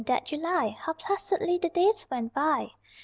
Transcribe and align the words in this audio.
that 0.07 0.25
July 0.25 0.75
How 0.79 0.93
placidly 0.93 1.59
the 1.59 1.69
days 1.69 2.07
went 2.09 2.33
by! 2.33 2.71